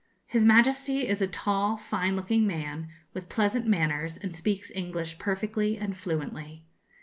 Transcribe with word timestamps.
His 0.25 0.43
Majesty 0.43 1.07
is 1.07 1.21
a 1.21 1.27
tall, 1.27 1.77
fine 1.77 2.15
looking 2.15 2.47
man, 2.47 2.89
with 3.13 3.29
pleasant 3.29 3.67
manners, 3.67 4.17
and 4.17 4.35
speaks 4.35 4.71
English 4.73 5.19
perfectly 5.19 5.77
and 5.77 5.95
fluently. 5.95 6.63